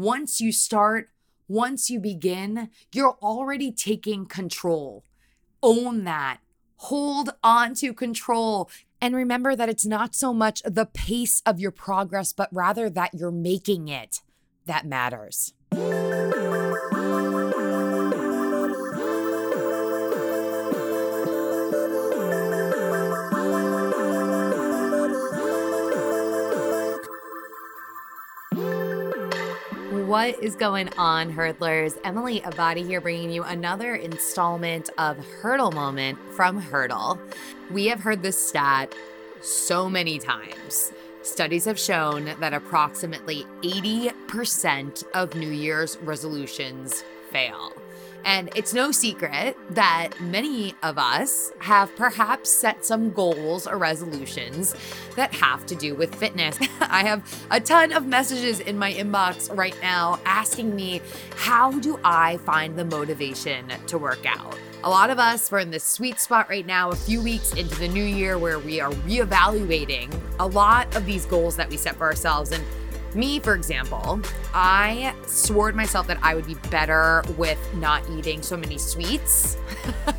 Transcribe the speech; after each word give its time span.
once 0.00 0.40
you 0.40 0.50
start, 0.50 1.10
once 1.46 1.90
you 1.90 2.00
begin, 2.00 2.70
you're 2.92 3.18
already 3.22 3.70
taking 3.70 4.24
control. 4.24 5.04
Own 5.62 6.04
that. 6.04 6.38
Hold 6.76 7.30
on 7.44 7.74
to 7.74 7.92
control. 7.92 8.70
And 9.00 9.14
remember 9.14 9.54
that 9.54 9.68
it's 9.68 9.86
not 9.86 10.14
so 10.14 10.32
much 10.32 10.62
the 10.64 10.86
pace 10.86 11.42
of 11.44 11.60
your 11.60 11.70
progress, 11.70 12.32
but 12.32 12.48
rather 12.52 12.88
that 12.90 13.14
you're 13.14 13.30
making 13.30 13.88
it 13.88 14.22
that 14.66 14.86
matters. 14.86 15.52
What 30.10 30.42
is 30.42 30.56
going 30.56 30.88
on, 30.98 31.32
hurdlers? 31.32 31.96
Emily 32.02 32.40
Abbate 32.40 32.84
here, 32.84 33.00
bringing 33.00 33.30
you 33.30 33.44
another 33.44 33.94
installment 33.94 34.90
of 34.98 35.16
Hurdle 35.24 35.70
Moment 35.70 36.18
from 36.34 36.60
Hurdle. 36.60 37.16
We 37.70 37.86
have 37.86 38.00
heard 38.00 38.20
this 38.20 38.36
stat 38.36 38.92
so 39.40 39.88
many 39.88 40.18
times. 40.18 40.92
Studies 41.22 41.64
have 41.66 41.78
shown 41.78 42.24
that 42.40 42.52
approximately 42.52 43.46
80% 43.62 45.04
of 45.14 45.36
New 45.36 45.52
Year's 45.52 45.96
resolutions 45.98 47.04
fail. 47.30 47.72
And 48.24 48.50
it's 48.54 48.74
no 48.74 48.92
secret 48.92 49.56
that 49.70 50.10
many 50.20 50.74
of 50.82 50.98
us 50.98 51.52
have 51.60 51.94
perhaps 51.96 52.50
set 52.50 52.84
some 52.84 53.10
goals 53.10 53.66
or 53.66 53.78
resolutions 53.78 54.74
that 55.16 55.32
have 55.34 55.66
to 55.66 55.74
do 55.74 55.94
with 55.94 56.14
fitness. 56.14 56.58
I 56.80 57.04
have 57.04 57.46
a 57.50 57.60
ton 57.60 57.92
of 57.92 58.06
messages 58.06 58.60
in 58.60 58.78
my 58.78 58.92
inbox 58.92 59.54
right 59.56 59.76
now 59.82 60.20
asking 60.24 60.74
me, 60.74 61.00
how 61.36 61.72
do 61.80 61.98
I 62.04 62.38
find 62.38 62.78
the 62.78 62.84
motivation 62.84 63.66
to 63.86 63.98
work 63.98 64.24
out? 64.26 64.58
A 64.82 64.88
lot 64.88 65.10
of 65.10 65.18
us, 65.18 65.52
we're 65.52 65.58
in 65.58 65.70
this 65.70 65.84
sweet 65.84 66.18
spot 66.18 66.48
right 66.48 66.64
now, 66.64 66.90
a 66.90 66.96
few 66.96 67.20
weeks 67.20 67.52
into 67.52 67.74
the 67.78 67.88
new 67.88 68.02
year, 68.02 68.38
where 68.38 68.58
we 68.58 68.80
are 68.80 68.90
reevaluating 68.90 70.10
a 70.38 70.46
lot 70.46 70.94
of 70.96 71.04
these 71.04 71.26
goals 71.26 71.54
that 71.56 71.68
we 71.68 71.76
set 71.76 71.96
for 71.96 72.04
ourselves. 72.04 72.50
And 72.52 72.64
me, 73.14 73.40
for 73.40 73.54
example, 73.54 74.20
I 74.54 75.14
swore 75.26 75.70
to 75.70 75.76
myself 75.76 76.06
that 76.06 76.18
I 76.22 76.34
would 76.34 76.46
be 76.46 76.54
better 76.70 77.22
with 77.36 77.58
not 77.74 78.08
eating 78.10 78.42
so 78.42 78.56
many 78.56 78.78
sweets. 78.78 79.56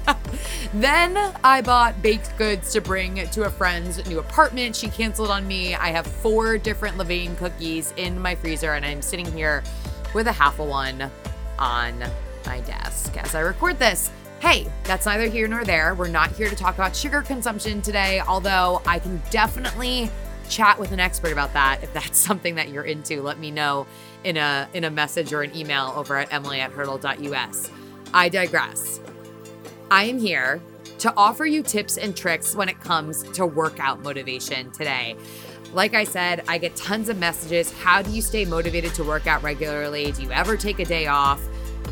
then 0.73 1.17
I 1.43 1.61
bought 1.61 2.01
baked 2.01 2.37
goods 2.37 2.73
to 2.73 2.81
bring 2.81 3.27
to 3.29 3.43
a 3.43 3.49
friend's 3.49 4.05
new 4.07 4.19
apartment. 4.19 4.75
She 4.75 4.87
canceled 4.87 5.29
on 5.29 5.47
me. 5.47 5.75
I 5.75 5.89
have 5.89 6.07
four 6.07 6.57
different 6.57 6.97
Levain 6.97 7.37
cookies 7.37 7.93
in 7.97 8.19
my 8.19 8.35
freezer, 8.35 8.73
and 8.73 8.85
I'm 8.85 9.01
sitting 9.01 9.31
here 9.31 9.63
with 10.13 10.27
a 10.27 10.31
half 10.31 10.59
a 10.59 10.63
one 10.63 11.09
on 11.59 12.03
my 12.45 12.59
desk 12.61 13.15
as 13.17 13.35
I 13.35 13.41
record 13.41 13.79
this. 13.79 14.11
Hey, 14.39 14.67
that's 14.85 15.05
neither 15.05 15.27
here 15.27 15.47
nor 15.47 15.63
there. 15.63 15.93
We're 15.93 16.07
not 16.07 16.31
here 16.31 16.49
to 16.49 16.55
talk 16.55 16.73
about 16.73 16.95
sugar 16.95 17.21
consumption 17.21 17.81
today, 17.81 18.21
although 18.27 18.81
I 18.87 18.97
can 18.97 19.21
definitely 19.29 20.09
chat 20.51 20.77
with 20.77 20.91
an 20.91 20.99
expert 20.99 21.31
about 21.31 21.53
that 21.53 21.79
if 21.81 21.91
that's 21.93 22.17
something 22.27 22.55
that 22.55 22.69
you're 22.69 22.83
into 22.83 23.21
let 23.21 23.39
me 23.39 23.49
know 23.49 23.87
in 24.23 24.37
a 24.37 24.67
in 24.73 24.83
a 24.83 24.91
message 24.91 25.33
or 25.33 25.41
an 25.41 25.55
email 25.55 25.93
over 25.95 26.17
at 26.17 26.31
emily 26.31 26.59
at 26.59 26.71
hurdle.us 26.71 27.69
i 28.13 28.29
digress 28.29 28.99
i 29.89 30.03
am 30.03 30.19
here 30.19 30.61
to 30.99 31.11
offer 31.17 31.45
you 31.45 31.63
tips 31.63 31.97
and 31.97 32.15
tricks 32.15 32.55
when 32.55 32.69
it 32.69 32.79
comes 32.81 33.23
to 33.31 33.45
workout 33.45 34.01
motivation 34.03 34.69
today 34.71 35.15
like 35.73 35.93
I 35.93 36.03
said, 36.03 36.43
I 36.49 36.57
get 36.57 36.75
tons 36.75 37.07
of 37.07 37.17
messages. 37.17 37.71
How 37.71 38.01
do 38.01 38.11
you 38.11 38.21
stay 38.21 38.43
motivated 38.43 38.93
to 38.95 39.03
work 39.03 39.25
out 39.25 39.41
regularly? 39.41 40.11
Do 40.11 40.23
you 40.23 40.31
ever 40.31 40.57
take 40.57 40.79
a 40.79 40.85
day 40.85 41.07
off? 41.07 41.41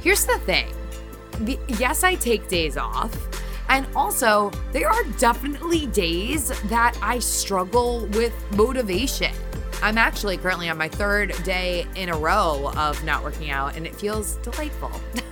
Here's 0.01 0.25
the 0.25 0.37
thing 0.39 0.73
yes, 1.79 2.03
I 2.03 2.15
take 2.15 2.47
days 2.49 2.75
off, 2.75 3.15
and 3.69 3.87
also, 3.95 4.51
there 4.71 4.89
are 4.89 5.03
definitely 5.17 5.85
days 5.87 6.49
that 6.69 6.97
I 7.01 7.19
struggle 7.19 8.07
with 8.07 8.33
motivation. 8.55 9.31
I'm 9.81 9.97
actually 9.97 10.37
currently 10.37 10.67
on 10.69 10.77
my 10.77 10.89
third 10.89 11.31
day 11.43 11.87
in 11.95 12.09
a 12.09 12.17
row 12.17 12.71
of 12.75 13.01
not 13.05 13.23
working 13.23 13.49
out, 13.49 13.77
and 13.77 13.87
it 13.87 13.95
feels 13.95 14.35
delightful. 14.37 14.91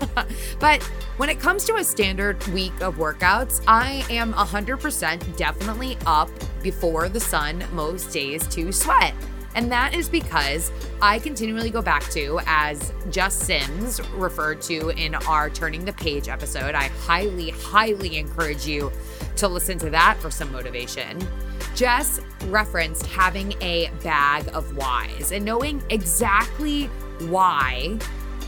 but 0.59 0.81
when 1.17 1.29
it 1.29 1.39
comes 1.39 1.65
to 1.65 1.75
a 1.75 1.83
standard 1.83 2.45
week 2.47 2.79
of 2.81 2.95
workouts, 2.95 3.61
I 3.67 4.05
am 4.09 4.33
100% 4.33 5.35
definitely 5.35 5.97
up 6.05 6.29
before 6.63 7.09
the 7.09 7.19
sun 7.19 7.63
most 7.73 8.13
days 8.13 8.47
to 8.49 8.71
sweat. 8.71 9.13
And 9.57 9.71
that 9.71 9.95
is 9.95 10.07
because 10.07 10.71
I 11.01 11.17
continually 11.17 11.71
go 11.71 11.81
back 11.81 12.03
to, 12.11 12.39
as 12.45 12.93
Jess 13.09 13.33
Sims 13.33 13.99
referred 14.11 14.61
to 14.61 14.89
in 14.89 15.15
our 15.15 15.49
Turning 15.49 15.83
the 15.83 15.93
Page 15.93 16.29
episode. 16.29 16.75
I 16.75 16.89
highly, 16.89 17.49
highly 17.49 18.17
encourage 18.17 18.67
you 18.67 18.91
to 19.37 19.47
listen 19.47 19.79
to 19.79 19.89
that 19.89 20.19
for 20.19 20.29
some 20.29 20.51
motivation. 20.51 21.27
Jess 21.73 22.19
referenced 22.45 23.07
having 23.07 23.53
a 23.63 23.89
bag 24.03 24.47
of 24.53 24.77
whys 24.77 25.31
and 25.31 25.43
knowing 25.43 25.81
exactly 25.89 26.85
why 27.27 27.97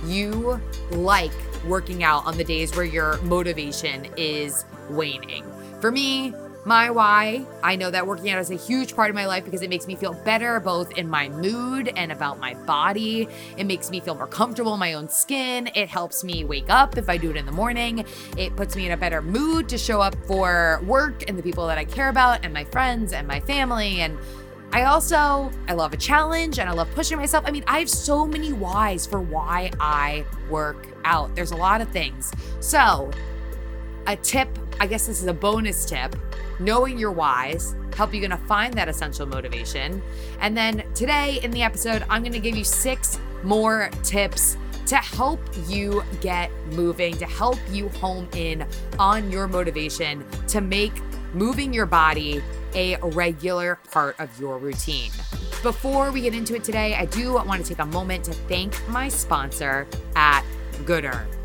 you 0.06 0.62
like 0.92 1.34
working 1.66 2.04
out 2.04 2.24
on 2.28 2.38
the 2.38 2.44
days 2.44 2.76
where 2.76 2.86
your 2.86 3.18
motivation 3.24 4.06
is 4.16 4.64
waning. 4.92 5.44
For 5.82 5.92
me, 5.92 6.36
my 6.66 6.90
why. 6.90 7.46
I 7.64 7.76
know 7.76 7.90
that 7.90 8.06
working 8.06 8.30
out 8.30 8.40
is 8.40 8.52
a 8.52 8.56
huge 8.56 8.96
part 8.96 9.10
of 9.10 9.16
my 9.16 9.26
life 9.26 9.46
because 9.46 9.62
it 9.62 9.70
makes 9.70 9.88
me 9.88 9.96
feel 9.96 10.14
better 10.14 10.60
both 10.60 10.92
in 10.98 11.10
my 11.10 11.30
mood 11.30 11.92
and 11.96 12.12
about 12.12 12.40
my 12.40 12.54
body. 12.66 13.28
It 13.58 13.66
makes 13.66 13.90
me 13.90 14.00
feel 14.00 14.16
more 14.16 14.28
comfortable 14.28 14.74
in 14.74 14.80
my 14.80 14.94
own 14.94 15.10
skin. 15.10 15.70
It 15.76 15.90
helps 15.90 16.24
me 16.24 16.44
wake 16.44 16.70
up 16.70 16.98
if 16.98 17.10
I 17.10 17.18
do 17.18 17.32
it 17.32 17.38
in 17.38 17.46
the 17.46 17.52
morning. 17.52 18.06
It 18.38 18.56
puts 18.56 18.76
me 18.76 18.86
in 18.86 18.92
a 18.92 18.98
better 18.98 19.22
mood 19.22 19.70
to 19.70 19.78
show 19.78 20.02
up 20.02 20.16
for 20.28 20.82
work 20.86 21.30
and 21.30 21.38
the 21.38 21.44
people 21.44 21.66
that 21.68 21.78
I 21.78 21.86
care 21.86 22.10
about 22.10 22.44
and 22.44 22.54
my 22.54 22.66
friends 22.66 23.14
and 23.14 23.28
my 23.28 23.40
family 23.40 24.02
and 24.02 24.18
I 24.72 24.84
also 24.84 25.52
I 25.68 25.74
love 25.74 25.94
a 25.94 25.98
challenge 25.98 26.60
and 26.60 26.70
I 26.70 26.74
love 26.74 26.92
pushing 26.92 27.18
myself. 27.18 27.44
I 27.48 27.52
mean, 27.52 27.64
I 27.68 27.80
have 27.80 27.90
so 27.90 28.28
many 28.28 28.54
whys 28.54 29.08
for 29.08 29.20
why 29.20 29.72
I 29.80 30.26
work 30.50 30.88
out. 31.06 31.34
There's 31.36 31.52
a 31.52 31.56
lot 31.56 31.82
of 31.82 31.90
things. 31.90 32.32
So, 32.60 33.10
a 34.10 34.16
tip, 34.18 34.50
I 34.80 34.88
guess 34.88 35.06
this 35.06 35.22
is 35.22 35.28
a 35.28 35.34
bonus 35.34 35.86
tip 35.86 36.16
knowing 36.60 36.98
your 36.98 37.12
whys, 37.12 37.76
help 37.96 38.14
you 38.14 38.20
to 38.32 38.38
find 38.38 38.74
that 38.74 38.90
essential 38.90 39.26
motivation. 39.26 40.02
And 40.42 40.58
then 40.58 40.84
today 40.94 41.40
in 41.44 41.52
the 41.52 41.64
episode, 41.64 42.04
I'm 42.10 42.22
to 42.34 42.40
give 42.40 42.56
you 42.56 42.64
six 42.64 43.20
more 43.44 43.90
tips 44.04 44.58
to 44.88 44.98
help 44.98 45.40
you 45.68 46.04
get 46.22 46.52
moving, 46.72 47.16
to 47.18 47.26
help 47.26 47.60
you 47.72 47.90
home 47.90 48.28
in 48.36 48.66
on 48.98 49.32
your 49.32 49.48
motivation 49.48 50.26
to 50.48 50.62
make 50.62 50.94
moving 51.34 51.72
your 51.72 51.86
body 51.86 52.42
a 52.74 52.98
regular 52.98 53.80
part 53.92 54.20
of 54.20 54.40
your 54.40 54.58
routine. 54.58 55.12
Before 55.62 56.12
we 56.12 56.22
get 56.22 56.34
into 56.34 56.56
it 56.56 56.64
today, 56.64 56.96
I 56.96 57.06
do 57.06 57.34
want 57.34 57.62
to 57.62 57.68
take 57.68 57.80
a 57.80 57.86
moment 57.86 58.26
to 58.26 58.34
thank 58.34 58.76
my 58.90 59.08
sponsor 59.08 59.88
at 60.16 60.44
Goodr. 60.86 61.39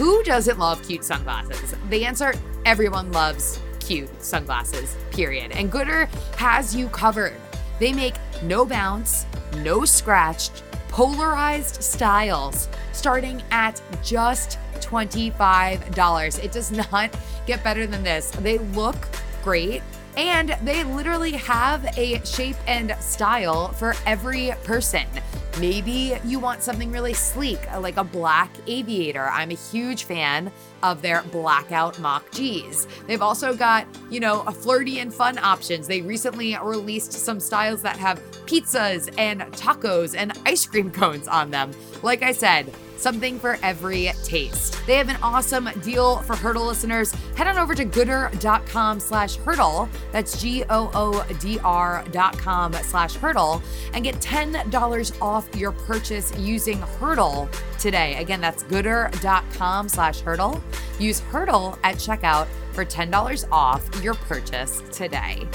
Who 0.00 0.22
doesn't 0.22 0.58
love 0.58 0.82
cute 0.82 1.04
sunglasses? 1.04 1.74
The 1.90 2.06
answer 2.06 2.32
everyone 2.64 3.12
loves 3.12 3.60
cute 3.80 4.08
sunglasses, 4.24 4.96
period. 5.10 5.52
And 5.52 5.70
Goodr 5.70 6.08
has 6.36 6.74
you 6.74 6.88
covered. 6.88 7.36
They 7.78 7.92
make 7.92 8.14
no 8.42 8.64
bounce, 8.64 9.26
no 9.56 9.84
scratched, 9.84 10.62
polarized 10.88 11.82
styles 11.82 12.70
starting 12.92 13.42
at 13.50 13.82
just 14.02 14.58
$25. 14.76 16.42
It 16.42 16.50
does 16.50 16.72
not 16.72 17.14
get 17.46 17.62
better 17.62 17.86
than 17.86 18.02
this. 18.02 18.30
They 18.30 18.56
look 18.56 18.96
great. 19.44 19.82
And 20.16 20.56
they 20.62 20.82
literally 20.82 21.32
have 21.32 21.84
a 21.98 22.24
shape 22.24 22.56
and 22.66 22.96
style 23.00 23.68
for 23.72 23.94
every 24.06 24.52
person. 24.64 25.06
Maybe 25.58 26.16
you 26.24 26.38
want 26.38 26.62
something 26.62 26.92
really 26.92 27.12
sleek, 27.12 27.60
uh, 27.72 27.80
like 27.80 27.96
a 27.96 28.04
black 28.04 28.50
aviator. 28.66 29.28
I'm 29.28 29.50
a 29.50 29.54
huge 29.54 30.04
fan 30.04 30.50
of 30.82 31.02
their 31.02 31.22
blackout 31.24 31.98
Mach 31.98 32.30
G's. 32.32 32.86
They've 33.06 33.20
also 33.20 33.54
got, 33.54 33.86
you 34.10 34.20
know, 34.20 34.42
a 34.42 34.52
flirty 34.52 35.00
and 35.00 35.12
fun 35.12 35.38
options. 35.38 35.86
They 35.86 36.02
recently 36.02 36.56
released 36.62 37.12
some 37.12 37.40
styles 37.40 37.82
that 37.82 37.96
have 37.96 38.20
pizzas 38.46 39.12
and 39.18 39.40
tacos 39.52 40.16
and 40.16 40.32
ice 40.46 40.66
cream 40.66 40.90
cones 40.92 41.28
on 41.28 41.50
them. 41.50 41.72
Like 42.02 42.22
I 42.22 42.32
said, 42.32 42.72
something 43.00 43.38
for 43.38 43.58
every 43.62 44.12
taste. 44.24 44.84
They 44.86 44.94
have 44.96 45.08
an 45.08 45.16
awesome 45.22 45.68
deal 45.82 46.18
for 46.18 46.36
Hurdle 46.36 46.66
listeners. 46.66 47.12
Head 47.36 47.46
on 47.46 47.58
over 47.58 47.74
to 47.74 47.84
goodr.com 47.84 49.00
slash 49.00 49.36
hurdle. 49.36 49.88
That's 50.12 50.40
G-O-O-D-R 50.40 52.04
dot 52.10 52.38
com 52.38 52.72
slash 52.72 53.14
hurdle 53.14 53.62
and 53.94 54.04
get 54.04 54.16
$10 54.16 55.22
off 55.22 55.48
your 55.56 55.72
purchase 55.72 56.36
using 56.38 56.78
Hurdle 56.78 57.48
today. 57.78 58.16
Again, 58.16 58.40
that's 58.40 58.62
goodr.com 58.64 59.88
slash 59.88 60.20
hurdle. 60.20 60.62
Use 60.98 61.20
Hurdle 61.20 61.78
at 61.82 61.96
checkout 61.96 62.46
for 62.72 62.84
$10 62.84 63.48
off 63.50 64.02
your 64.02 64.14
purchase 64.14 64.82
today. 64.92 65.48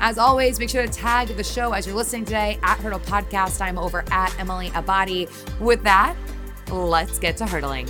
As 0.00 0.18
always, 0.18 0.58
make 0.58 0.70
sure 0.70 0.84
to 0.86 0.92
tag 0.92 1.28
the 1.28 1.44
show 1.44 1.72
as 1.72 1.86
you're 1.86 1.96
listening 1.96 2.24
today 2.24 2.58
at 2.62 2.78
Hurdle 2.78 3.00
Podcast. 3.00 3.60
I'm 3.60 3.78
over 3.78 4.04
at 4.10 4.38
Emily 4.38 4.68
Abbate. 4.70 5.30
With 5.60 5.82
that, 5.84 6.16
let's 6.70 7.18
get 7.18 7.36
to 7.38 7.46
hurdling. 7.46 7.88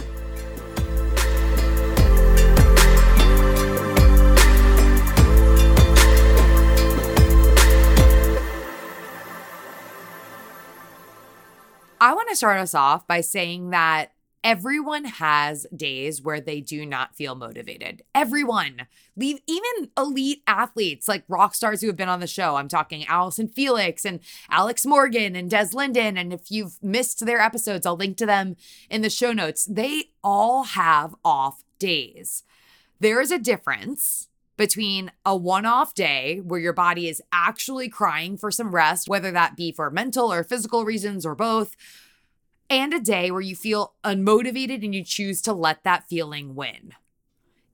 I 12.00 12.12
want 12.12 12.28
to 12.28 12.36
start 12.36 12.58
us 12.58 12.74
off 12.74 13.06
by 13.06 13.22
saying 13.22 13.70
that 13.70 14.13
everyone 14.44 15.06
has 15.06 15.66
days 15.74 16.20
where 16.20 16.40
they 16.40 16.60
do 16.60 16.84
not 16.84 17.16
feel 17.16 17.34
motivated. 17.34 18.02
Everyone. 18.14 18.82
Leave 19.16 19.40
even 19.46 19.90
elite 19.96 20.42
athletes 20.46 21.08
like 21.08 21.24
rock 21.28 21.54
stars 21.54 21.80
who 21.80 21.86
have 21.86 21.96
been 21.96 22.08
on 22.10 22.20
the 22.20 22.26
show. 22.26 22.56
I'm 22.56 22.68
talking 22.68 23.06
Allyson 23.06 23.48
Felix 23.48 24.04
and 24.04 24.20
Alex 24.50 24.84
Morgan 24.84 25.34
and 25.34 25.48
Des 25.48 25.68
Linden. 25.72 26.18
And 26.18 26.32
if 26.32 26.50
you've 26.50 26.80
missed 26.82 27.24
their 27.24 27.40
episodes, 27.40 27.86
I'll 27.86 27.96
link 27.96 28.18
to 28.18 28.26
them 28.26 28.56
in 28.90 29.00
the 29.00 29.10
show 29.10 29.32
notes. 29.32 29.64
They 29.64 30.10
all 30.22 30.64
have 30.64 31.14
off 31.24 31.64
days. 31.78 32.42
There 33.00 33.20
is 33.20 33.30
a 33.30 33.38
difference 33.38 34.28
between 34.56 35.10
a 35.24 35.36
one 35.36 35.66
off 35.66 35.94
day 35.94 36.40
where 36.44 36.60
your 36.60 36.72
body 36.72 37.08
is 37.08 37.22
actually 37.32 37.88
crying 37.88 38.36
for 38.36 38.50
some 38.50 38.74
rest, 38.74 39.08
whether 39.08 39.30
that 39.30 39.56
be 39.56 39.72
for 39.72 39.90
mental 39.90 40.32
or 40.32 40.44
physical 40.44 40.84
reasons 40.84 41.26
or 41.26 41.34
both, 41.34 41.76
and 42.68 42.94
a 42.94 43.00
day 43.00 43.30
where 43.30 43.40
you 43.40 43.56
feel 43.56 43.94
unmotivated 44.04 44.84
and 44.84 44.94
you 44.94 45.04
choose 45.04 45.40
to 45.42 45.52
let 45.52 45.84
that 45.84 46.08
feeling 46.08 46.54
win. 46.54 46.92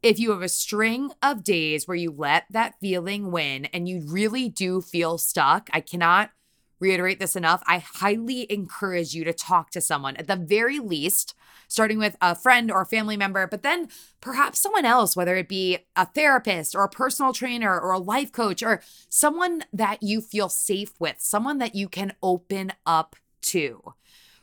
If 0.02 0.18
you 0.18 0.30
have 0.30 0.42
a 0.42 0.48
string 0.48 1.12
of 1.22 1.44
days 1.44 1.86
where 1.86 1.96
you 1.96 2.10
let 2.10 2.46
that 2.50 2.74
feeling 2.80 3.30
win 3.30 3.66
and 3.66 3.88
you 3.88 4.02
really 4.06 4.48
do 4.48 4.80
feel 4.80 5.18
stuck, 5.18 5.68
I 5.72 5.80
cannot 5.80 6.30
reiterate 6.80 7.20
this 7.20 7.36
enough. 7.36 7.62
I 7.66 7.78
highly 7.78 8.50
encourage 8.50 9.14
you 9.14 9.22
to 9.24 9.34
talk 9.34 9.70
to 9.72 9.80
someone 9.80 10.16
at 10.16 10.26
the 10.26 10.36
very 10.36 10.78
least, 10.78 11.34
starting 11.68 11.98
with 11.98 12.16
a 12.22 12.34
friend 12.34 12.70
or 12.70 12.80
a 12.80 12.86
family 12.86 13.18
member, 13.18 13.46
but 13.46 13.62
then 13.62 13.88
perhaps 14.22 14.58
someone 14.58 14.86
else, 14.86 15.14
whether 15.14 15.36
it 15.36 15.48
be 15.48 15.78
a 15.94 16.06
therapist 16.06 16.74
or 16.74 16.82
a 16.82 16.88
personal 16.88 17.34
trainer 17.34 17.78
or 17.78 17.92
a 17.92 17.98
life 17.98 18.32
coach 18.32 18.62
or 18.62 18.80
someone 19.10 19.64
that 19.72 20.02
you 20.02 20.22
feel 20.22 20.48
safe 20.48 20.98
with, 20.98 21.16
someone 21.18 21.58
that 21.58 21.74
you 21.74 21.88
can 21.88 22.14
open 22.22 22.72
up 22.86 23.14
to. 23.42 23.94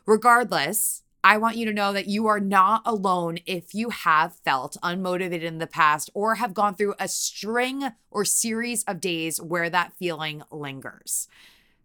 Regardless, 0.08 1.02
I 1.22 1.36
want 1.36 1.58
you 1.58 1.66
to 1.66 1.72
know 1.74 1.92
that 1.92 2.06
you 2.06 2.28
are 2.28 2.40
not 2.40 2.80
alone 2.86 3.40
if 3.44 3.74
you 3.74 3.90
have 3.90 4.36
felt 4.36 4.78
unmotivated 4.82 5.42
in 5.42 5.58
the 5.58 5.66
past 5.66 6.08
or 6.14 6.36
have 6.36 6.54
gone 6.54 6.74
through 6.74 6.94
a 6.98 7.06
string 7.06 7.92
or 8.10 8.24
series 8.24 8.84
of 8.84 9.02
days 9.02 9.38
where 9.38 9.68
that 9.68 9.92
feeling 9.98 10.42
lingers. 10.50 11.28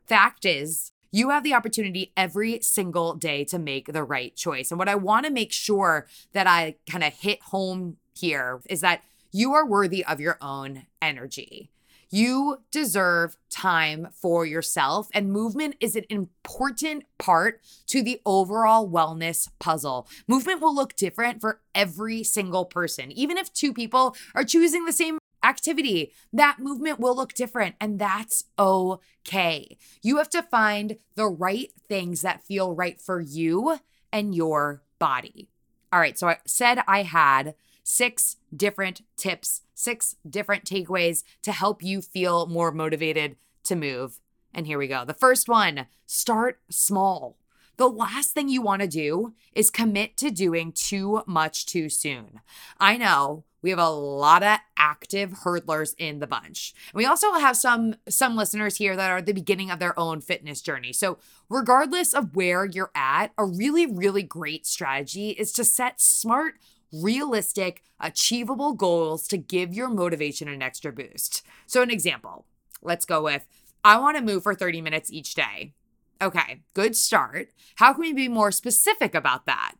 Fact 0.05 0.45
is, 0.45 0.93
you 1.11 1.31
have 1.31 1.43
the 1.43 1.53
opportunity 1.53 2.13
every 2.15 2.61
single 2.61 3.13
day 3.15 3.43
to 3.43 3.59
make 3.59 3.91
the 3.91 4.05
right 4.05 4.33
choice. 4.37 4.71
And 4.71 4.79
what 4.79 4.87
I 4.87 4.95
want 4.95 5.25
to 5.25 5.29
make 5.29 5.51
sure 5.51 6.07
that 6.31 6.47
I 6.47 6.75
kind 6.89 7.03
of 7.03 7.11
hit 7.11 7.41
home 7.41 7.97
here 8.17 8.61
is 8.69 8.79
that 8.79 9.03
you 9.33 9.53
are 9.53 9.67
worthy 9.67 10.05
of 10.05 10.21
your 10.21 10.37
own 10.39 10.85
energy. 11.01 11.72
You 12.13 12.57
deserve 12.69 13.37
time 13.49 14.09
for 14.13 14.45
yourself, 14.45 15.07
and 15.15 15.31
movement 15.31 15.77
is 15.79 15.95
an 15.95 16.03
important 16.11 17.05
part 17.17 17.59
to 17.87 18.03
the 18.03 18.21
overall 18.23 18.87
wellness 18.87 19.49
puzzle. 19.57 20.07
Movement 20.27 20.61
will 20.61 20.75
look 20.75 20.95
different 20.95 21.41
for 21.41 21.61
every 21.73 22.23
single 22.23 22.65
person. 22.65 23.11
Even 23.11 23.35
if 23.35 23.51
two 23.51 23.73
people 23.73 24.15
are 24.35 24.43
choosing 24.43 24.85
the 24.85 24.93
same 24.93 25.17
activity, 25.43 26.13
that 26.31 26.59
movement 26.59 26.99
will 26.99 27.15
look 27.15 27.33
different, 27.33 27.73
and 27.81 27.97
that's 27.97 28.43
okay. 28.59 29.75
You 30.03 30.17
have 30.17 30.29
to 30.29 30.43
find 30.43 30.97
the 31.15 31.25
right 31.25 31.71
things 31.89 32.21
that 32.21 32.45
feel 32.45 32.75
right 32.75 33.01
for 33.01 33.21
you 33.21 33.79
and 34.11 34.35
your 34.35 34.83
body. 34.99 35.49
All 35.93 35.99
right, 35.99 36.17
so 36.17 36.27
I 36.27 36.37
said 36.47 36.79
I 36.87 37.03
had 37.03 37.53
six 37.83 38.37
different 38.55 39.03
tips, 39.15 39.61
six 39.75 40.15
different 40.27 40.65
takeaways 40.65 41.21
to 41.43 41.51
help 41.51 41.83
you 41.83 42.01
feel 42.01 42.47
more 42.47 42.71
motivated 42.71 43.35
to 43.65 43.75
move. 43.75 44.19
And 44.55 44.65
here 44.65 44.79
we 44.79 44.87
go. 44.87 45.05
The 45.05 45.13
first 45.13 45.47
one 45.47 45.85
start 46.07 46.59
small. 46.67 47.37
The 47.77 47.87
last 47.87 48.31
thing 48.31 48.49
you 48.49 48.59
want 48.59 48.81
to 48.81 48.87
do 48.87 49.35
is 49.53 49.69
commit 49.69 50.17
to 50.17 50.31
doing 50.31 50.71
too 50.71 51.21
much 51.27 51.67
too 51.67 51.89
soon. 51.89 52.41
I 52.79 52.97
know 52.97 53.43
we 53.63 53.69
have 53.71 53.79
a 53.79 53.89
lot 53.89 54.43
of 54.43 54.59
active 54.77 55.31
hurdlers 55.43 55.95
in 55.97 56.19
the 56.19 56.27
bunch. 56.27 56.73
And 56.93 56.97
we 56.97 57.05
also 57.05 57.33
have 57.33 57.57
some 57.57 57.95
some 58.07 58.35
listeners 58.35 58.75
here 58.75 58.95
that 58.95 59.09
are 59.09 59.17
at 59.17 59.25
the 59.25 59.33
beginning 59.33 59.71
of 59.71 59.79
their 59.79 59.97
own 59.97 60.21
fitness 60.21 60.61
journey. 60.61 60.93
So, 60.93 61.17
regardless 61.49 62.13
of 62.13 62.35
where 62.35 62.65
you're 62.65 62.91
at, 62.93 63.31
a 63.37 63.45
really 63.45 63.85
really 63.87 64.23
great 64.23 64.67
strategy 64.67 65.29
is 65.29 65.51
to 65.53 65.63
set 65.63 65.99
smart 65.99 66.55
realistic, 66.91 67.81
achievable 67.99 68.73
goals 68.73 69.27
to 69.27 69.37
give 69.37 69.73
your 69.73 69.89
motivation 69.89 70.47
an 70.47 70.61
extra 70.61 70.91
boost. 70.91 71.41
So, 71.65 71.81
an 71.81 71.89
example, 71.89 72.45
let's 72.83 73.05
go 73.05 73.23
with 73.23 73.47
I 73.83 73.97
want 73.97 74.17
to 74.17 74.23
move 74.23 74.43
for 74.43 74.55
30 74.55 74.81
minutes 74.81 75.11
each 75.11 75.33
day. 75.35 75.73
Okay, 76.21 76.61
good 76.73 76.95
start. 76.95 77.49
How 77.75 77.93
can 77.93 78.01
we 78.01 78.13
be 78.13 78.29
more 78.29 78.51
specific 78.51 79.13
about 79.13 79.45
that? 79.45 79.73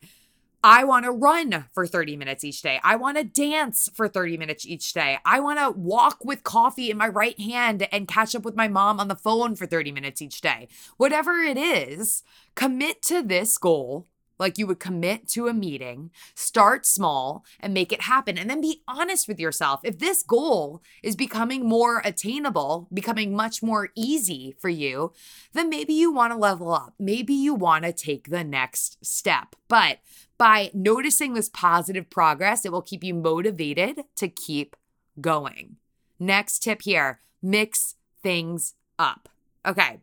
I 0.65 0.86
want 0.86 1.04
to 1.04 1.12
run 1.12 1.65
for 1.74 1.86
30 1.86 2.15
minutes 2.15 2.45
each 2.45 2.62
day. 2.62 2.80
I 2.86 2.95
want 2.95 3.18
to 3.18 3.25
dance 3.25 3.89
for 3.94 4.07
30 4.07 4.38
minutes 4.38 4.65
each 4.65 4.94
day. 4.94 5.18
I 5.25 5.42
want 5.42 5.60
to 5.60 5.71
walk 5.71 6.24
with 6.24 6.44
coffee 6.44 6.89
in 6.89 6.98
my 6.98 7.10
right 7.10 7.38
hand 7.38 7.86
and 7.92 8.07
catch 8.07 8.33
up 8.33 8.45
with 8.45 8.56
my 8.56 8.69
mom 8.69 8.98
on 8.98 9.10
the 9.10 9.15
phone 9.15 9.57
for 9.57 9.65
30 9.65 9.92
minutes 9.92 10.21
each 10.21 10.39
day. 10.39 10.69
Whatever 10.95 11.33
it 11.42 11.57
is, 11.57 12.24
commit 12.56 13.01
to 13.04 13.21
this 13.21 13.57
goal 13.57 14.07
like 14.39 14.57
you 14.57 14.68
would 14.68 14.80
commit 14.80 15.27
to 15.30 15.48
a 15.48 15.54
meeting, 15.54 16.12
start 16.36 16.86
small 16.86 17.45
and 17.60 17.74
make 17.74 17.92
it 17.92 18.01
happen. 18.01 18.38
And 18.38 18.50
then 18.50 18.62
be 18.62 18.81
honest 18.88 19.27
with 19.27 19.39
yourself. 19.39 19.81
If 19.83 20.00
this 20.00 20.24
goal 20.24 20.81
is 21.01 21.15
becoming 21.15 21.68
more 21.68 22.01
attainable, 22.04 22.88
becoming 22.94 23.36
much 23.36 23.62
more 23.62 23.89
easy 23.95 24.56
for 24.60 24.69
you, 24.69 25.13
then 25.54 25.69
maybe 25.69 25.94
you 25.94 26.12
want 26.12 26.33
to 26.33 26.38
level 26.38 26.74
up. 26.74 26.94
Maybe 27.00 27.33
you 27.33 27.54
want 27.54 27.86
to 27.86 27.94
take 27.94 28.30
the 28.30 28.44
next 28.44 29.06
step. 29.06 29.56
But 29.68 30.00
by 30.43 30.69
noticing 30.73 31.35
this 31.35 31.47
positive 31.47 32.09
progress, 32.09 32.65
it 32.65 32.71
will 32.73 32.81
keep 32.81 33.01
you 33.01 33.13
motivated 33.13 34.01
to 34.17 34.27
keep 34.27 34.75
going. 35.21 35.77
Next 36.19 36.59
tip 36.59 36.81
here 36.81 37.21
mix 37.41 37.95
things 38.21 38.73
up. 38.99 39.29
Okay, 39.65 40.01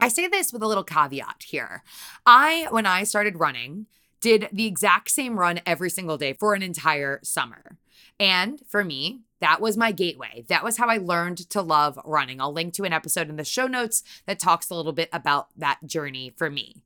I 0.00 0.08
say 0.08 0.28
this 0.28 0.50
with 0.50 0.62
a 0.62 0.66
little 0.66 0.82
caveat 0.82 1.42
here. 1.42 1.82
I, 2.24 2.68
when 2.70 2.86
I 2.86 3.04
started 3.04 3.38
running, 3.38 3.84
did 4.22 4.48
the 4.50 4.64
exact 4.64 5.10
same 5.10 5.38
run 5.38 5.60
every 5.66 5.90
single 5.90 6.16
day 6.16 6.32
for 6.32 6.54
an 6.54 6.62
entire 6.62 7.20
summer. 7.22 7.76
And 8.18 8.62
for 8.66 8.82
me, 8.82 9.24
that 9.40 9.60
was 9.60 9.76
my 9.76 9.92
gateway. 9.92 10.46
That 10.48 10.64
was 10.64 10.78
how 10.78 10.88
I 10.88 10.96
learned 10.96 11.50
to 11.50 11.60
love 11.60 11.98
running. 12.02 12.40
I'll 12.40 12.50
link 12.50 12.72
to 12.74 12.84
an 12.84 12.94
episode 12.94 13.28
in 13.28 13.36
the 13.36 13.44
show 13.44 13.66
notes 13.66 14.02
that 14.24 14.38
talks 14.38 14.70
a 14.70 14.74
little 14.74 14.94
bit 14.94 15.10
about 15.12 15.48
that 15.54 15.80
journey 15.84 16.32
for 16.34 16.48
me. 16.48 16.76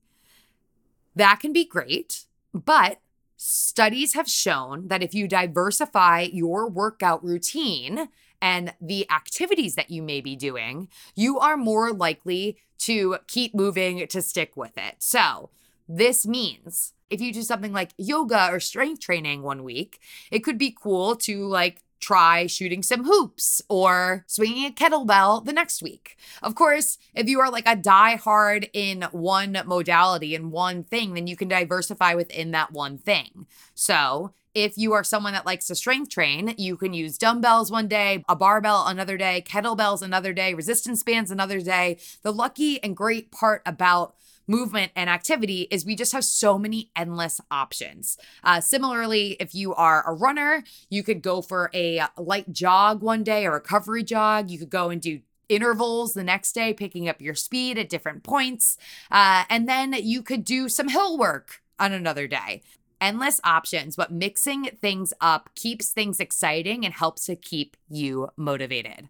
That 1.15 1.39
can 1.39 1.53
be 1.53 1.65
great, 1.65 2.25
but 2.53 3.01
studies 3.37 4.15
have 4.15 4.29
shown 4.29 4.89
that 4.89 5.03
if 5.03 5.15
you 5.15 5.27
diversify 5.27 6.29
your 6.33 6.69
workout 6.69 7.25
routine 7.25 8.09
and 8.43 8.75
the 8.81 9.11
activities 9.11 9.75
that 9.75 9.91
you 9.91 10.03
may 10.03 10.21
be 10.21 10.37
doing, 10.37 10.89
you 11.15 11.39
are 11.39 11.57
more 11.57 11.93
likely 11.93 12.59
to 12.79 13.19
keep 13.27 13.55
moving 13.55 14.07
to 14.07 14.23
stick 14.23 14.57
with 14.57 14.77
it. 14.77 14.97
So, 14.99 15.51
this 15.89 16.27
means 16.27 16.93
if 17.11 17.21
you 17.21 17.33
do 17.33 17.43
something 17.43 17.73
like 17.73 17.91
yoga 17.99 18.49
or 18.51 18.61
strength 18.61 19.01
training 19.01 19.43
one 19.43 19.65
week, 19.65 20.01
it 20.31 20.41
could 20.41 20.57
be 20.57 20.75
cool 20.79 21.17
to 21.17 21.47
like 21.47 21.83
try 22.01 22.47
shooting 22.47 22.83
some 22.83 23.05
hoops 23.05 23.63
or 23.69 24.25
swinging 24.27 24.67
a 24.67 24.71
kettlebell 24.71 25.45
the 25.45 25.53
next 25.53 25.83
week. 25.83 26.17
Of 26.43 26.55
course, 26.55 26.99
if 27.15 27.29
you 27.29 27.41
are 27.41 27.51
like 27.51 27.69
a 27.69 27.77
die 27.77 28.17
hard 28.17 28.69
in 28.73 29.03
one 29.13 29.59
modality 29.67 30.35
and 30.35 30.51
one 30.51 30.85
thing, 30.85 31.15
then 31.15 31.27
you 31.27 31.37
can 31.37 31.49
diversify 31.49 32.15
within 32.15 32.51
that 32.53 32.73
one 32.73 32.99
thing. 32.99 33.47
So, 33.75 34.33
if 34.55 34.77
you 34.77 34.93
are 34.95 35.05
someone 35.05 35.33
that 35.35 35.47
likes 35.47 35.69
to 35.69 35.77
strength 35.77 36.11
train, 36.11 36.55
you 36.59 36.77
can 36.77 36.93
use 36.93 37.19
dumbbells 37.19 37.71
one 37.71 37.87
day, 37.87 38.25
a 38.29 38.35
barbell 38.35 38.87
another 38.87 39.17
day, 39.17 39.45
kettlebells 39.47 40.03
another 40.03 40.33
day, 40.33 40.55
resistance 40.55 41.05
bands 41.05 41.31
another 41.31 41.61
day. 41.61 41.99
The 42.23 42.33
lucky 42.33 42.83
and 42.83 42.97
great 42.97 43.31
part 43.31 43.63
about 43.65 44.17
movement 44.51 44.91
and 44.97 45.09
activity 45.09 45.69
is 45.71 45.87
we 45.87 45.95
just 45.95 46.13
have 46.13 46.25
so 46.25 46.59
many 46.59 46.91
endless 46.97 47.41
options. 47.51 48.19
Uh, 48.43 48.61
similarly, 48.61 49.37
if 49.39 49.55
you 49.55 49.73
are 49.75 50.03
a 50.07 50.13
runner, 50.13 50.65
you 50.91 51.03
could 51.03 51.23
go 51.23 51.41
for 51.41 51.71
a 51.73 52.03
light 52.19 52.53
jog 52.53 53.01
one 53.01 53.23
day 53.23 53.47
a 53.47 53.51
recovery 53.51 54.03
jog. 54.03 54.51
You 54.51 54.59
could 54.59 54.71
go 54.71 54.91
and 54.91 55.01
do 55.01 55.21
intervals 55.49 56.15
the 56.15 56.25
next 56.25 56.53
day, 56.53 56.75
picking 56.75 57.09
up 57.09 57.21
your 57.21 57.35
speed 57.35 57.79
at 57.79 57.89
different 57.89 58.23
points. 58.23 58.77
Uh, 59.11 59.45
and 59.49 59.69
then 59.69 59.93
you 59.93 60.23
could 60.23 60.45
do 60.45 60.69
some 60.69 60.89
hill 60.89 61.17
work 61.17 61.63
on 61.79 61.93
another 61.93 62.27
day 62.27 62.63
endless 63.01 63.41
options, 63.45 63.97
but 63.97 64.13
mixing 64.13 64.65
things 64.81 65.13
up 65.21 65.49
keeps 65.55 65.91
things 65.91 66.21
exciting 66.21 66.85
and 66.85 66.95
helps 66.95 67.27
to 67.27 67.35
keep 67.35 67.77
you 67.89 68.29
motivated. 68.37 69.09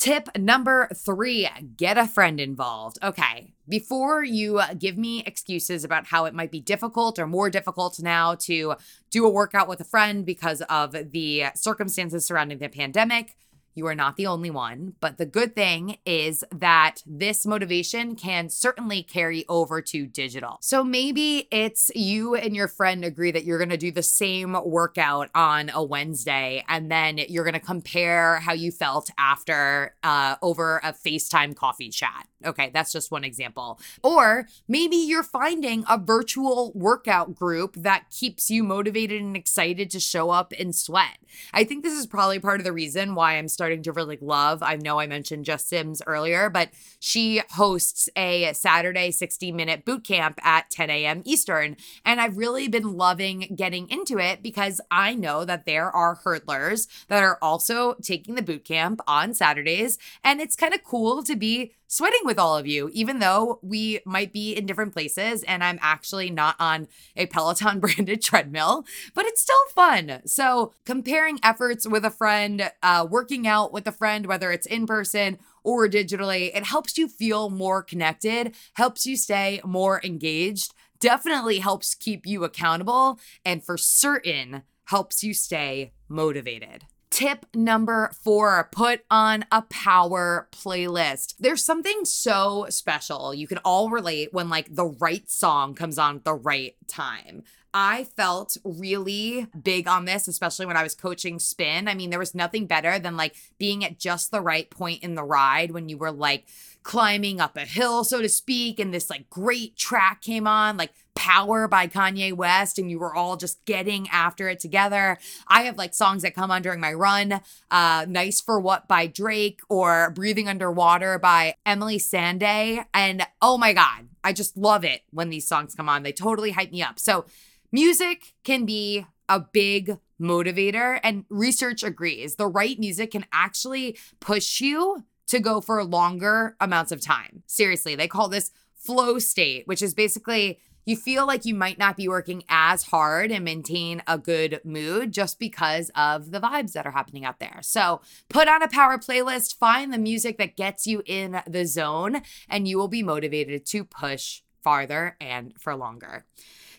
Tip 0.00 0.30
number 0.34 0.88
three 0.96 1.46
get 1.76 1.98
a 1.98 2.08
friend 2.08 2.40
involved. 2.40 2.96
Okay, 3.02 3.52
before 3.68 4.24
you 4.24 4.58
uh, 4.58 4.72
give 4.72 4.96
me 4.96 5.22
excuses 5.26 5.84
about 5.84 6.06
how 6.06 6.24
it 6.24 6.32
might 6.32 6.50
be 6.50 6.58
difficult 6.58 7.18
or 7.18 7.26
more 7.26 7.50
difficult 7.50 8.00
now 8.00 8.34
to 8.36 8.76
do 9.10 9.26
a 9.26 9.28
workout 9.28 9.68
with 9.68 9.78
a 9.78 9.84
friend 9.84 10.24
because 10.24 10.62
of 10.70 10.96
the 11.12 11.48
circumstances 11.54 12.24
surrounding 12.24 12.56
the 12.56 12.70
pandemic, 12.70 13.36
you 13.74 13.86
are 13.86 13.94
not 13.94 14.16
the 14.16 14.26
only 14.26 14.50
one, 14.50 14.94
but 15.00 15.18
the 15.18 15.26
good 15.26 15.54
thing 15.54 15.98
is 16.04 16.44
that 16.52 17.02
this 17.06 17.46
motivation 17.46 18.16
can 18.16 18.48
certainly 18.48 19.02
carry 19.02 19.44
over 19.48 19.80
to 19.82 20.06
digital. 20.06 20.58
So 20.60 20.82
maybe 20.82 21.48
it's 21.50 21.90
you 21.94 22.34
and 22.34 22.54
your 22.54 22.68
friend 22.68 23.04
agree 23.04 23.30
that 23.30 23.44
you're 23.44 23.58
going 23.58 23.70
to 23.70 23.76
do 23.76 23.92
the 23.92 24.02
same 24.02 24.56
workout 24.64 25.30
on 25.34 25.70
a 25.72 25.82
Wednesday, 25.82 26.64
and 26.68 26.90
then 26.90 27.18
you're 27.28 27.44
going 27.44 27.54
to 27.54 27.60
compare 27.60 28.40
how 28.40 28.52
you 28.52 28.72
felt 28.72 29.10
after 29.18 29.94
uh, 30.02 30.36
over 30.42 30.78
a 30.78 30.92
FaceTime 30.92 31.54
coffee 31.54 31.90
chat. 31.90 32.26
Okay, 32.44 32.70
that's 32.72 32.92
just 32.92 33.10
one 33.10 33.24
example. 33.24 33.78
Or 34.02 34.46
maybe 34.66 34.96
you're 34.96 35.22
finding 35.22 35.84
a 35.88 35.98
virtual 35.98 36.72
workout 36.74 37.34
group 37.34 37.74
that 37.76 38.08
keeps 38.10 38.50
you 38.50 38.64
motivated 38.64 39.20
and 39.20 39.36
excited 39.36 39.90
to 39.90 40.00
show 40.00 40.30
up 40.30 40.54
and 40.58 40.74
sweat. 40.74 41.18
I 41.52 41.64
think 41.64 41.84
this 41.84 41.98
is 41.98 42.06
probably 42.06 42.38
part 42.38 42.60
of 42.60 42.64
the 42.64 42.72
reason 42.72 43.14
why 43.14 43.34
I'm 43.34 43.48
starting 43.60 43.82
to 43.82 43.92
really 43.92 44.16
love. 44.22 44.62
I 44.62 44.76
know 44.76 44.98
I 44.98 45.06
mentioned 45.06 45.44
Jess 45.44 45.66
Sims 45.66 46.00
earlier, 46.06 46.48
but 46.48 46.70
she 46.98 47.42
hosts 47.50 48.08
a 48.16 48.54
Saturday 48.54 49.10
60 49.10 49.52
minute 49.52 49.84
boot 49.84 50.02
camp 50.02 50.38
at 50.42 50.70
10 50.70 50.88
a.m. 50.88 51.20
Eastern. 51.26 51.76
And 52.02 52.22
I've 52.22 52.38
really 52.38 52.68
been 52.68 52.96
loving 52.96 53.52
getting 53.54 53.86
into 53.90 54.18
it 54.18 54.42
because 54.42 54.80
I 54.90 55.14
know 55.14 55.44
that 55.44 55.66
there 55.66 55.90
are 55.90 56.16
hurdlers 56.24 56.88
that 57.08 57.22
are 57.22 57.36
also 57.42 57.96
taking 58.02 58.34
the 58.34 58.40
boot 58.40 58.64
camp 58.64 59.02
on 59.06 59.34
Saturdays. 59.34 59.98
And 60.24 60.40
it's 60.40 60.56
kind 60.56 60.72
of 60.72 60.82
cool 60.82 61.22
to 61.24 61.36
be 61.36 61.72
sweating 61.90 62.20
with 62.22 62.38
all 62.38 62.56
of 62.56 62.68
you, 62.68 62.88
even 62.92 63.18
though 63.18 63.58
we 63.62 63.98
might 64.06 64.32
be 64.32 64.52
in 64.52 64.64
different 64.64 64.92
places 64.92 65.42
and 65.42 65.62
I'm 65.64 65.78
actually 65.82 66.30
not 66.30 66.54
on 66.60 66.86
a 67.16 67.26
Peloton 67.26 67.80
branded 67.80 68.22
treadmill, 68.22 68.86
but 69.12 69.26
it's 69.26 69.40
still 69.40 69.56
fun. 69.74 70.22
So, 70.24 70.72
comparing 70.86 71.40
efforts 71.42 71.86
with 71.88 72.04
a 72.04 72.10
friend, 72.10 72.70
uh, 72.80 73.06
working 73.10 73.46
out 73.48 73.72
with 73.72 73.88
a 73.88 73.92
friend, 73.92 74.26
whether 74.26 74.52
it's 74.52 74.66
in 74.66 74.86
person 74.86 75.38
or 75.64 75.88
digitally, 75.88 76.56
it 76.56 76.64
helps 76.64 76.96
you 76.96 77.08
feel 77.08 77.50
more 77.50 77.82
connected, 77.82 78.54
helps 78.74 79.04
you 79.04 79.16
stay 79.16 79.60
more 79.64 80.00
engaged, 80.04 80.72
definitely 81.00 81.58
helps 81.58 81.96
keep 81.96 82.24
you 82.24 82.44
accountable, 82.44 83.18
and 83.44 83.64
for 83.64 83.76
certain, 83.76 84.62
helps 84.84 85.24
you 85.24 85.34
stay 85.34 85.92
motivated. 86.08 86.84
Tip 87.10 87.46
number 87.54 88.10
four 88.22 88.68
put 88.70 89.00
on 89.10 89.44
a 89.50 89.62
power 89.62 90.48
playlist. 90.52 91.34
There's 91.40 91.64
something 91.64 92.04
so 92.04 92.66
special. 92.70 93.34
You 93.34 93.48
can 93.48 93.58
all 93.58 93.90
relate 93.90 94.32
when, 94.32 94.48
like, 94.48 94.74
the 94.74 94.86
right 94.86 95.28
song 95.28 95.74
comes 95.74 95.98
on 95.98 96.16
at 96.16 96.24
the 96.24 96.34
right 96.34 96.76
time. 96.86 97.42
I 97.72 98.04
felt 98.04 98.56
really 98.64 99.46
big 99.60 99.86
on 99.86 100.04
this, 100.04 100.26
especially 100.26 100.66
when 100.66 100.76
I 100.76 100.82
was 100.82 100.94
coaching 100.94 101.38
spin. 101.38 101.88
I 101.88 101.94
mean, 101.94 102.10
there 102.10 102.18
was 102.18 102.34
nothing 102.34 102.66
better 102.66 102.98
than 102.98 103.16
like 103.16 103.36
being 103.58 103.84
at 103.84 103.98
just 103.98 104.30
the 104.30 104.40
right 104.40 104.68
point 104.68 105.04
in 105.04 105.14
the 105.14 105.22
ride 105.22 105.70
when 105.70 105.88
you 105.88 105.96
were 105.96 106.10
like 106.10 106.46
climbing 106.82 107.40
up 107.40 107.56
a 107.56 107.64
hill, 107.64 108.04
so 108.04 108.22
to 108.22 108.28
speak, 108.28 108.80
and 108.80 108.92
this 108.92 109.10
like 109.10 109.28
great 109.30 109.76
track 109.76 110.22
came 110.22 110.46
on, 110.46 110.76
like 110.76 110.92
Power 111.14 111.68
by 111.68 111.86
Kanye 111.86 112.32
West, 112.32 112.78
and 112.78 112.90
you 112.90 112.98
were 112.98 113.14
all 113.14 113.36
just 113.36 113.64
getting 113.64 114.08
after 114.08 114.48
it 114.48 114.60
together. 114.60 115.18
I 115.46 115.62
have 115.62 115.76
like 115.76 115.92
songs 115.92 116.22
that 116.22 116.34
come 116.34 116.50
on 116.50 116.62
during 116.62 116.80
my 116.80 116.92
run, 116.92 117.40
uh, 117.70 118.06
Nice 118.08 118.40
for 118.40 118.58
What 118.58 118.88
by 118.88 119.06
Drake 119.06 119.60
or 119.68 120.10
Breathing 120.10 120.48
Underwater 120.48 121.18
by 121.18 121.56
Emeli 121.66 121.96
Sandé. 121.96 122.84
And 122.94 123.26
oh 123.42 123.58
my 123.58 123.72
God, 123.72 124.08
I 124.24 124.32
just 124.32 124.56
love 124.56 124.84
it 124.84 125.02
when 125.10 125.30
these 125.30 125.46
songs 125.46 125.74
come 125.74 125.88
on. 125.88 126.02
They 126.02 126.12
totally 126.12 126.52
hype 126.52 126.72
me 126.72 126.82
up. 126.82 126.98
So, 126.98 127.26
music 127.70 128.34
can 128.42 128.64
be 128.64 129.06
a 129.28 129.40
big 129.40 129.98
motivator, 130.20 131.00
and 131.02 131.24
research 131.30 131.82
agrees. 131.82 132.36
The 132.36 132.46
right 132.46 132.78
music 132.78 133.12
can 133.12 133.24
actually 133.32 133.96
push 134.20 134.60
you 134.60 135.04
to 135.30 135.38
go 135.38 135.60
for 135.60 135.82
longer 135.84 136.56
amounts 136.60 136.90
of 136.92 137.00
time. 137.00 137.42
Seriously, 137.46 137.94
they 137.94 138.08
call 138.08 138.28
this 138.28 138.50
flow 138.74 139.18
state, 139.18 139.66
which 139.66 139.80
is 139.80 139.94
basically 139.94 140.58
you 140.86 140.96
feel 140.96 141.24
like 141.24 141.44
you 141.44 141.54
might 141.54 141.78
not 141.78 141.96
be 141.96 142.08
working 142.08 142.42
as 142.48 142.84
hard 142.84 143.30
and 143.30 143.44
maintain 143.44 144.02
a 144.08 144.18
good 144.18 144.60
mood 144.64 145.12
just 145.12 145.38
because 145.38 145.90
of 145.94 146.32
the 146.32 146.40
vibes 146.40 146.72
that 146.72 146.84
are 146.84 146.90
happening 146.90 147.24
out 147.24 147.38
there. 147.38 147.60
So 147.62 148.00
put 148.28 148.48
on 148.48 148.62
a 148.62 148.68
power 148.68 148.98
playlist, 148.98 149.56
find 149.56 149.92
the 149.92 149.98
music 149.98 150.36
that 150.38 150.56
gets 150.56 150.86
you 150.86 151.02
in 151.06 151.42
the 151.46 151.64
zone, 151.64 152.22
and 152.48 152.66
you 152.66 152.76
will 152.76 152.88
be 152.88 153.02
motivated 153.02 153.66
to 153.66 153.84
push 153.84 154.40
farther 154.64 155.16
and 155.20 155.54
for 155.60 155.76
longer. 155.76 156.24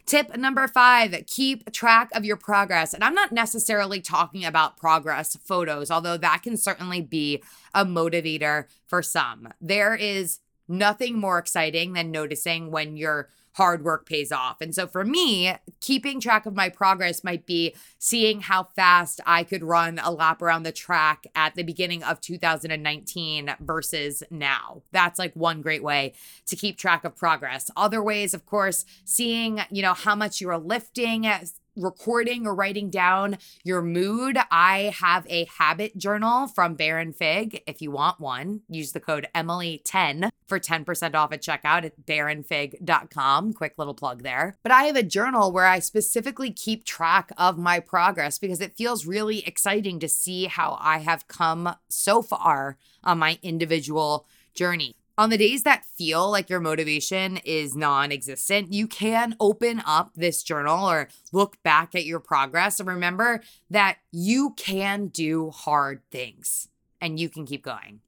Tip 0.06 0.36
number 0.38 0.68
five, 0.68 1.16
keep 1.28 1.72
track 1.72 2.10
of 2.14 2.26
your 2.26 2.38
progress. 2.38 2.94
And 2.94 3.04
I'm 3.04 3.14
not 3.14 3.32
necessarily 3.32 4.02
talking 4.02 4.44
about 4.46 4.78
progress 4.78 5.38
photos, 5.44 5.90
although 5.90 6.18
that 6.18 6.44
can 6.44 6.58
certainly 6.58 7.02
be 7.02 7.42
a 7.74 7.86
motivator 7.86 8.66
for 8.88 9.02
some. 9.02 9.50
There 9.62 9.96
is 9.96 10.40
nothing 10.68 11.20
more 11.20 11.38
exciting 11.38 11.94
than 11.94 12.12
noticing 12.12 12.72
when 12.72 12.98
you're 12.98 13.30
hard 13.54 13.84
work 13.84 14.06
pays 14.06 14.32
off. 14.32 14.62
And 14.62 14.74
so 14.74 14.88
for 14.88 15.04
me, 15.04 15.54
keeping 15.80 16.20
track 16.20 16.46
of 16.46 16.56
my 16.56 16.70
progress 16.70 17.24
might 17.24 17.46
be 17.46 17.76
seeing 17.98 18.42
how 18.42 18.64
fast 18.76 19.20
I 19.26 19.44
could 19.44 19.64
run 19.64 20.00
a 20.00 20.12
lap 20.12 20.42
around 20.42 20.64
the 20.64 20.72
track 20.72 21.26
at 21.36 21.56
the 21.56 21.64
beginning 21.64 22.04
of 22.04 22.22
2019 22.22 23.56
versus 23.60 24.24
now. 24.30 24.84
That's 24.92 25.20
like 25.20 25.36
one 25.36 25.62
great 25.62 25.84
way 25.84 26.14
to 26.48 26.56
keep 26.56 26.78
track 26.78 27.04
of 27.04 27.16
progress. 27.16 27.70
Other 27.76 28.02
ways, 28.04 28.34
of 28.34 28.46
course, 28.46 28.86
seeing, 29.06 29.62
you 29.70 29.82
know, 29.82 29.94
how 29.94 30.16
much 30.16 30.42
you're 30.42 30.58
lifting, 30.58 31.28
recording 31.76 32.46
or 32.46 32.54
writing 32.54 32.90
down 32.90 33.38
your 33.64 33.82
mood, 33.82 34.38
I 34.50 34.94
have 35.00 35.26
a 35.30 35.46
habit 35.58 35.98
journal 35.98 36.48
from 36.48 36.76
Baron 36.76 37.14
Fig. 37.14 37.64
If 37.66 37.82
you 37.82 37.92
want 37.92 38.20
one, 38.20 38.62
use 38.68 38.92
the 38.92 39.00
code 39.00 39.28
Emily10 39.34 40.30
for 40.48 40.60
10% 40.60 41.16
off 41.16 41.32
at 41.32 41.42
checkout 41.42 41.86
at 41.86 42.06
baronfig.com. 42.06 43.41
Quick 43.54 43.74
little 43.78 43.94
plug 43.94 44.24
there. 44.24 44.58
But 44.64 44.72
I 44.72 44.84
have 44.84 44.96
a 44.96 45.04
journal 45.04 45.52
where 45.52 45.66
I 45.66 45.80
specifically 45.80 46.52
keep 46.52 46.84
track 46.84 47.32
of 47.38 47.58
my 47.58 47.80
progress 47.80 48.40
because 48.40 48.62
it 48.62 48.78
feels 48.78 49.06
really 49.06 49.46
exciting 49.48 50.00
to 50.00 50.08
see 50.08 50.46
how 50.46 50.78
I 50.80 51.00
have 51.00 51.28
come 51.28 51.76
so 51.90 52.22
far 52.22 52.78
on 53.04 53.20
my 53.20 53.40
individual 53.42 54.26
journey. 54.54 54.96
On 55.18 55.30
the 55.30 55.38
days 55.38 55.64
that 55.64 55.86
feel 55.86 56.32
like 56.32 56.50
your 56.50 56.60
motivation 56.60 57.38
is 57.38 57.76
non 57.76 58.12
existent, 58.12 58.74
you 58.74 58.88
can 58.88 59.36
open 59.40 59.82
up 59.86 60.12
this 60.16 60.42
journal 60.42 60.90
or 60.90 61.10
look 61.32 61.62
back 61.64 61.94
at 61.94 62.06
your 62.06 62.20
progress 62.20 62.80
and 62.80 62.88
remember 62.88 63.42
that 63.70 63.98
you 64.12 64.54
can 64.58 65.08
do 65.08 65.52
hard 65.52 66.02
things 66.10 66.70
and 67.02 67.20
you 67.20 67.30
can 67.30 67.46
keep 67.46 67.64
going. 67.64 68.00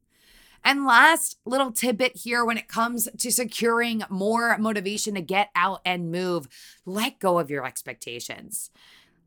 And 0.64 0.86
last 0.86 1.38
little 1.46 1.72
tidbit 1.72 2.16
here 2.16 2.46
when 2.46 2.58
it 2.58 2.68
comes 2.68 3.10
to 3.18 3.32
securing 3.32 4.04
more 4.10 4.58
motivation 4.58 5.16
to 5.16 5.22
get 5.22 5.50
out 5.56 5.82
and 5.86 6.12
move, 6.12 6.48
let 6.86 7.20
go 7.20 7.40
of 7.40 7.50
your 7.50 7.66
expectations. 7.66 8.70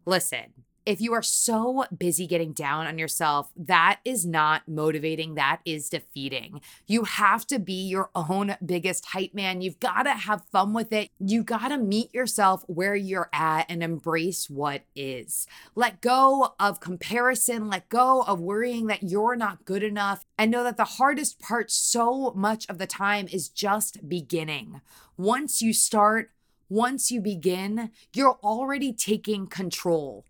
Listen, 0.07 0.53
if 0.87 1.01
you 1.01 1.13
are 1.13 1.23
so 1.23 1.85
busy 1.97 2.29
getting 2.29 2.53
down 2.53 2.87
on 2.87 2.97
yourself, 2.97 3.51
that 3.57 3.99
is 4.05 4.25
not 4.25 4.69
motivating. 4.69 5.35
That 5.35 5.61
is 5.65 5.91
defeating. 5.91 6.61
You 6.87 7.03
have 7.03 7.45
to 7.49 7.59
be 7.59 7.89
your 7.89 8.11
own 8.15 8.57
biggest 8.65 9.07
hype 9.07 9.35
man. 9.35 9.61
You've 9.61 9.81
got 9.81 10.05
to 10.05 10.13
have 10.13 10.47
fun 10.53 10.73
with 10.73 10.93
it. 10.93 11.11
You 11.19 11.43
got 11.43 11.69
to 11.69 11.77
meet 11.77 12.15
yourself 12.15 12.63
where 12.69 12.95
you're 12.95 13.29
at 13.33 13.67
and 13.69 13.83
embrace 13.83 14.49
what 14.49 14.83
is. 14.95 15.49
Let 15.75 16.01
go 16.01 16.55
of 16.61 16.79
comparison, 16.79 17.69
let 17.69 17.89
go 17.89 18.23
of 18.23 18.41
worrying 18.41 18.87
that 18.87 19.03
you're 19.03 19.35
not 19.35 19.65
good 19.65 19.83
enough, 19.83 20.25
and 20.39 20.53
know 20.53 20.63
that 20.63 20.77
the 20.77 20.85
hardest 20.85 21.41
part 21.41 21.73
so 21.73 22.33
much 22.37 22.65
of 22.69 22.79
the 22.79 22.87
time 22.87 23.27
is 23.33 23.49
just 23.49 24.09
beginning. 24.09 24.81
Once 25.17 25.61
you 25.61 25.73
start, 25.73 26.31
once 26.69 27.11
you 27.11 27.21
begin, 27.21 27.91
you're 28.15 28.39
already 28.43 28.93
taking 28.93 29.49
control 29.49 30.25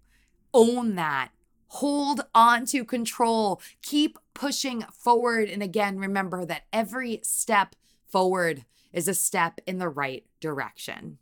own 0.57 0.95
that. 0.95 1.31
Hold 1.69 2.23
on 2.35 2.65
to 2.67 2.85
control. 2.85 3.61
Keep 3.83 4.19
pushing 4.33 4.83
forward. 4.93 5.51
And 5.51 5.63
again, 5.63 5.99
remember 5.99 6.47
that 6.47 6.63
every 6.73 7.21
step 7.23 7.77
forward 8.09 8.65
is 8.93 9.09
a 9.09 9.15
step 9.15 9.61
in 9.67 9.79
the 9.79 9.89
right 9.89 10.25
direction. 10.41 11.19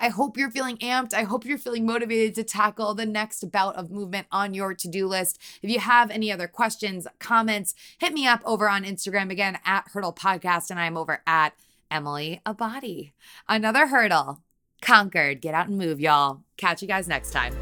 I 0.00 0.08
hope 0.08 0.36
you're 0.36 0.50
feeling 0.50 0.78
amped. 0.78 1.14
I 1.14 1.24
hope 1.24 1.44
you're 1.44 1.58
feeling 1.58 1.86
motivated 1.86 2.34
to 2.36 2.44
tackle 2.44 2.94
the 2.94 3.06
next 3.06 3.52
bout 3.52 3.76
of 3.76 3.90
movement 3.90 4.26
on 4.32 4.54
your 4.54 4.74
to 4.74 4.88
do 4.88 5.06
list. 5.06 5.38
If 5.62 5.70
you 5.70 5.80
have 5.80 6.10
any 6.10 6.32
other 6.32 6.48
questions, 6.48 7.06
comments, 7.18 7.74
hit 7.98 8.12
me 8.12 8.26
up 8.26 8.40
over 8.44 8.68
on 8.68 8.84
Instagram 8.84 9.30
again 9.30 9.58
at 9.64 9.88
Hurdle 9.92 10.12
Podcast, 10.12 10.70
and 10.70 10.80
I'm 10.80 10.96
over 10.96 11.22
at 11.26 11.54
Emily 11.90 12.40
Abbate. 12.46 13.12
Another 13.48 13.88
hurdle 13.88 14.40
conquered. 14.84 15.40
Get 15.40 15.54
out 15.54 15.68
and 15.68 15.78
move, 15.78 16.00
y'all. 16.00 16.42
Catch 16.56 16.82
you 16.82 16.88
guys 16.88 17.08
next 17.08 17.30
time. 17.32 17.54